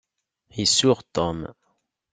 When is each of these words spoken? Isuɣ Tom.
Isuɣ 0.63 0.99
Tom. 1.15 1.39